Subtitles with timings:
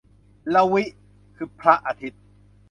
[0.53, 0.83] รวิ
[1.35, 2.21] คือพระอาทิตย์